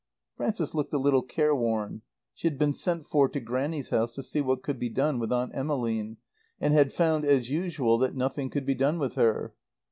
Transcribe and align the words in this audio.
Frances 0.35 0.73
looked 0.73 0.93
a 0.95 0.97
little 0.97 1.21
careworn. 1.21 2.01
She 2.33 2.47
had 2.47 2.57
been 2.57 2.73
sent 2.73 3.07
for 3.07 3.29
to 3.29 3.39
Grannie's 3.39 3.91
house 3.91 4.15
to 4.15 4.23
see 4.23 4.41
what 4.41 4.63
could 4.63 4.79
be 4.79 4.89
done 4.89 5.19
with 5.19 5.31
Aunt 5.31 5.53
Emmeline, 5.55 6.17
and 6.59 6.73
had 6.73 6.91
found, 6.91 7.23
as 7.23 7.51
usual, 7.51 7.99
that 7.99 8.15
nothing 8.15 8.49
could 8.49 8.65
be 8.65 8.73
done 8.73 8.97
with 8.97 9.13
her. 9.13 9.53